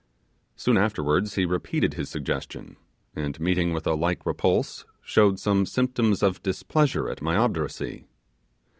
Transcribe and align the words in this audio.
Soon 0.55 0.79
afterwards 0.79 1.35
he 1.35 1.45
repeated 1.45 1.93
his 1.93 2.09
suggestion, 2.09 2.75
and 3.15 3.39
meeting 3.39 3.71
with 3.71 3.85
a 3.85 3.93
little 3.93 4.17
repulse, 4.25 4.83
showed 5.03 5.39
some 5.39 5.63
symptoms 5.63 6.23
of 6.23 6.41
displeasure 6.41 7.07
at 7.07 7.21
my 7.21 7.35
obduracy. 7.37 8.07